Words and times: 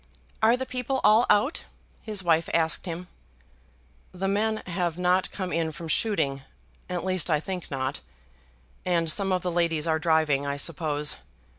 "Are 0.41 0.57
the 0.57 0.65
people 0.65 0.99
all 1.03 1.27
out?" 1.29 1.61
his 2.01 2.23
wife 2.23 2.49
asked 2.55 2.87
him. 2.87 3.07
"The 4.11 4.27
men 4.27 4.63
have 4.65 4.97
not 4.97 5.29
come 5.29 5.53
in 5.53 5.71
from 5.71 5.89
shooting; 5.89 6.41
at 6.89 7.05
least 7.05 7.29
I 7.29 7.39
think 7.39 7.69
not; 7.69 7.99
and 8.83 9.11
some 9.11 9.31
of 9.31 9.43
the 9.43 9.51
ladies 9.51 9.85
are 9.85 9.99
driving, 9.99 10.43
I 10.43 10.57
suppose. 10.57 11.17